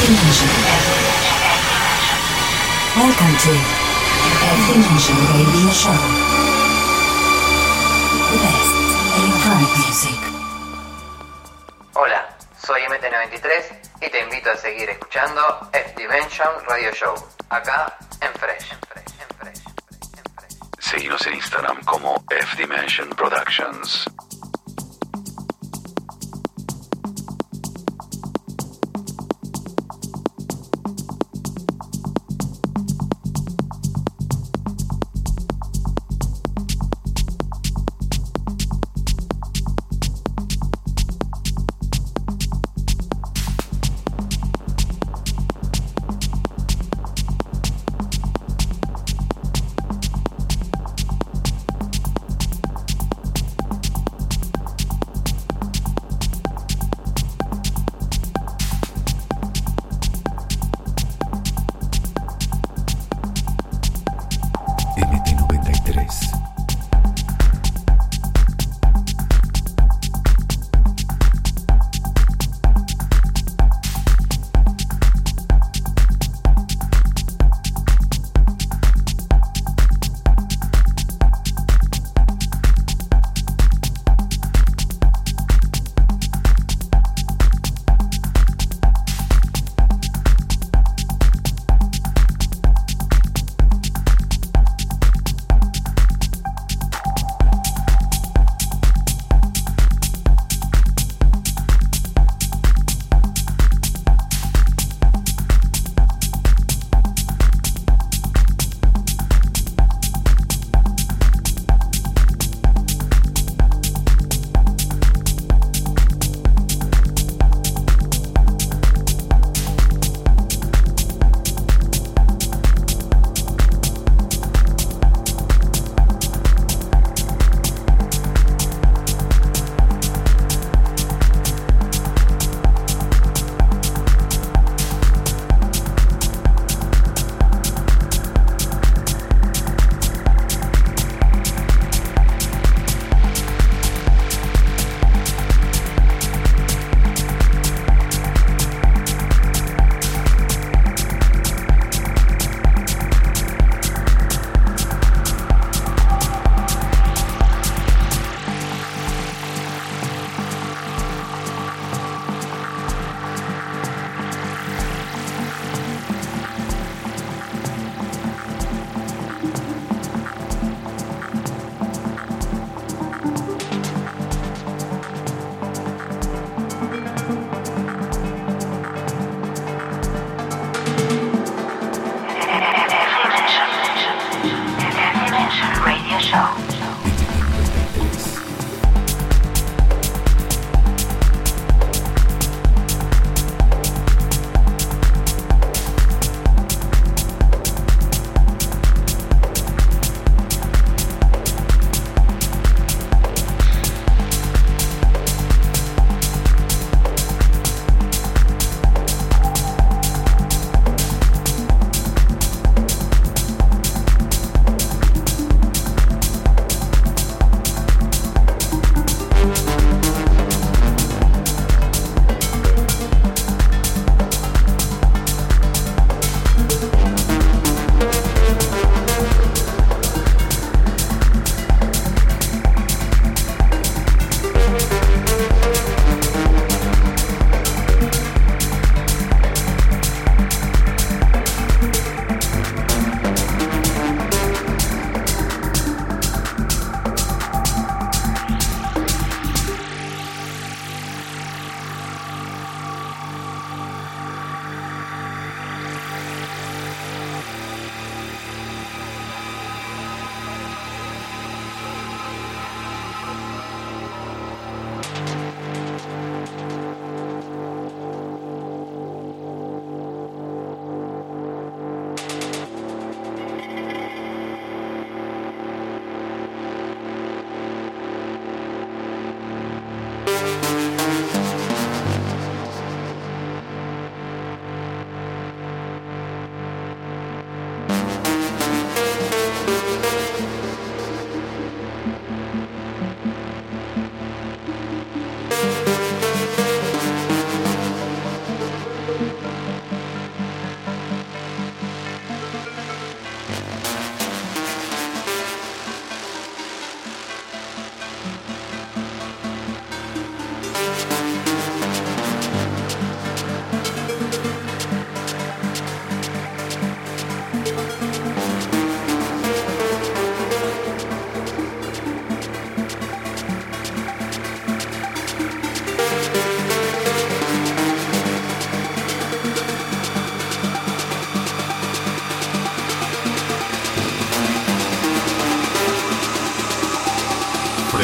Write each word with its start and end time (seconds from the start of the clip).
Dimension. 0.00 0.48
Welcome 2.96 3.34
to 3.44 3.52
F 3.52 4.60
Dimension 4.72 5.16
Radio 5.28 5.68
Show. 5.76 5.98
The 8.30 8.38
best 8.40 8.72
electronic 9.20 9.70
music. 9.76 10.20
Hola, 11.92 12.34
soy 12.64 12.80
MT93 12.80 14.06
y 14.06 14.10
te 14.10 14.20
invito 14.20 14.50
a 14.50 14.56
seguir 14.56 14.88
escuchando 14.88 15.68
F 15.72 15.94
Dimension 15.96 16.48
Radio 16.66 16.90
Show, 16.92 17.14
acá 17.50 17.98
en 18.22 18.32
Fresh. 18.40 18.72
en 18.72 18.78
Fresh, 18.88 19.14
en 19.20 19.36
Fresh, 19.38 19.64
en 20.16 20.34
Fresh. 20.34 20.56
Seguinos 20.78 21.26
en 21.26 21.34
Instagram 21.34 21.84
como 21.84 22.24
F 22.30 22.56
Dimension 22.56 23.10
Productions. 23.10 24.06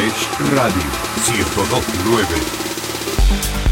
Radio 0.07 0.83
1029. 1.25 3.66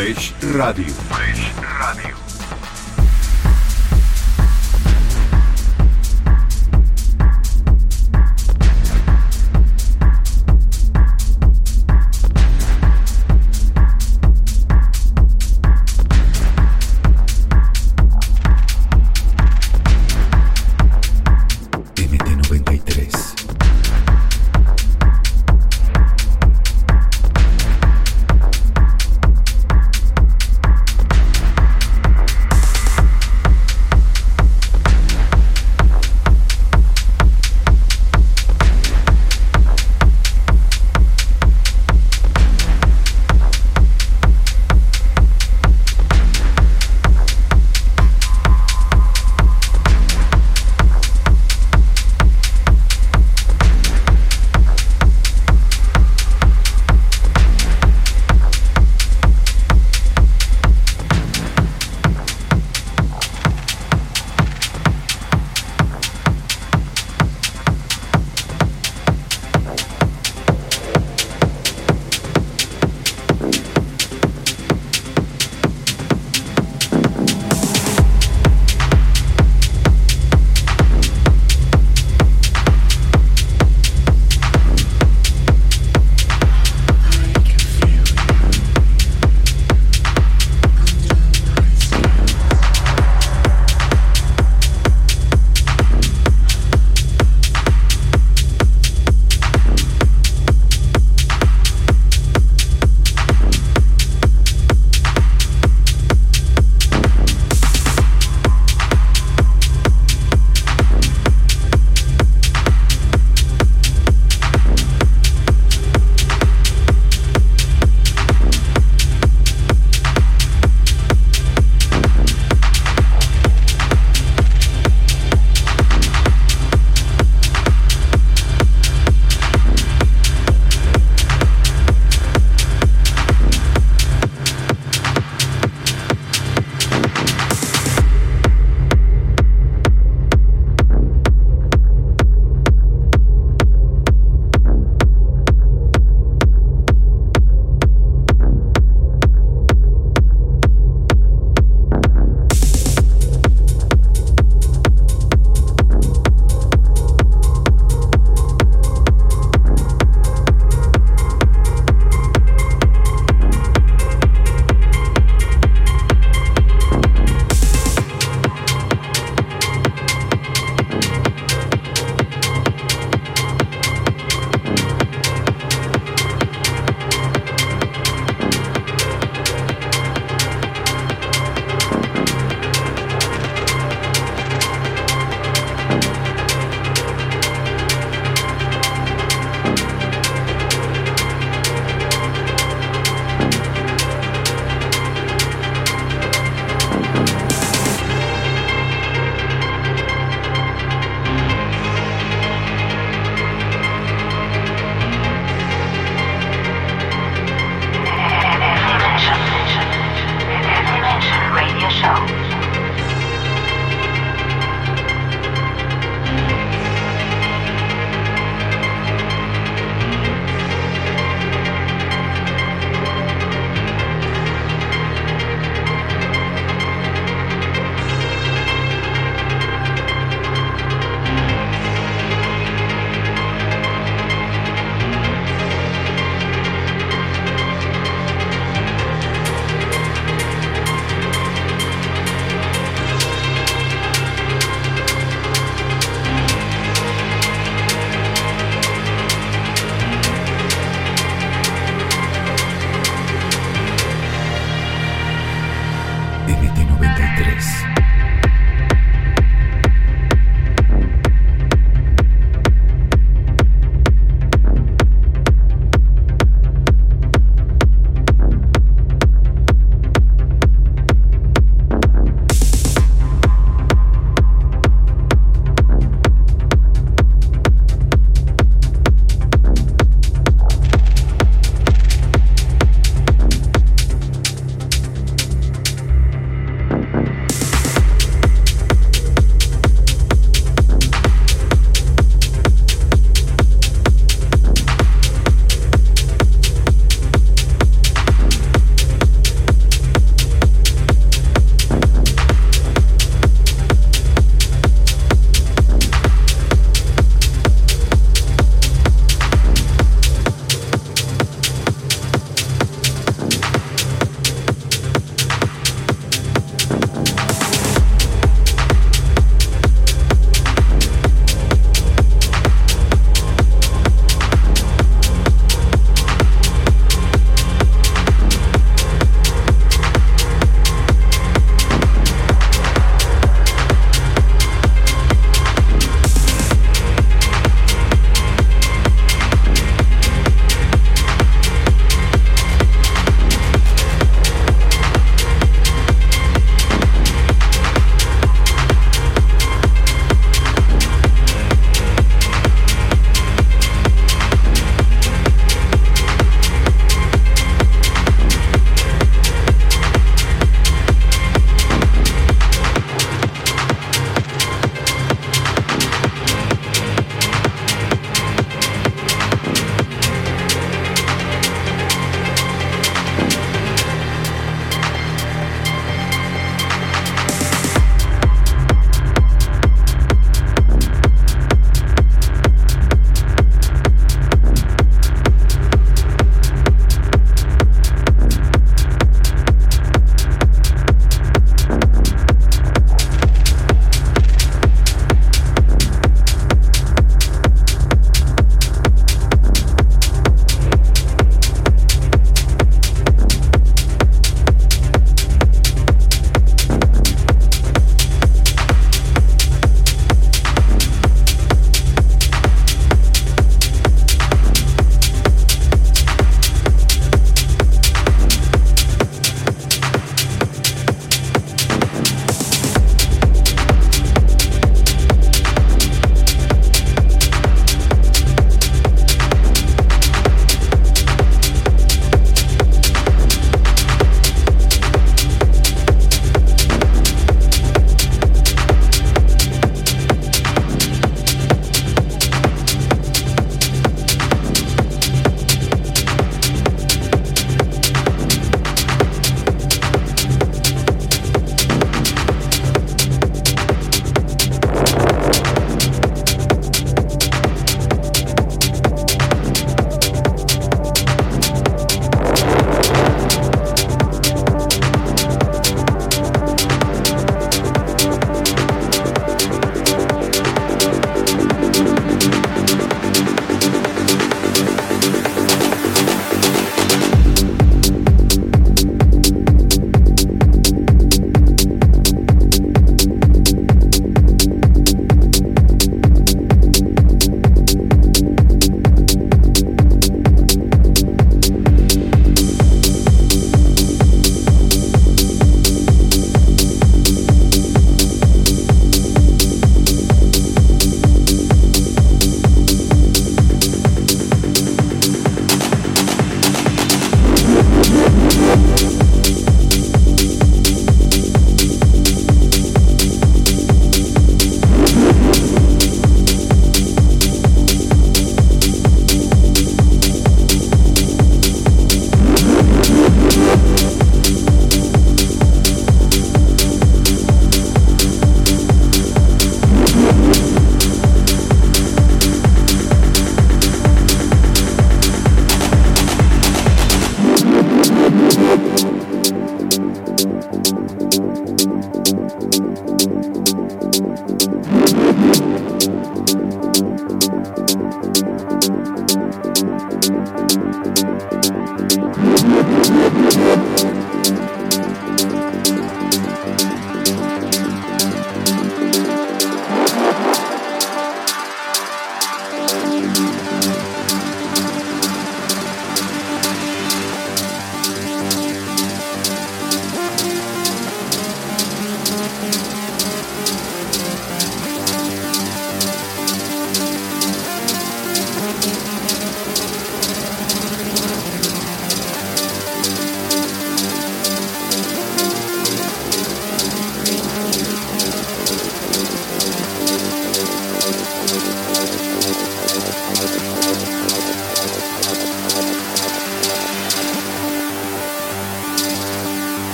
Fresh 0.00 0.32
Radio. 0.40 0.86
Fresh 0.86 1.52
Radio. 1.60 2.29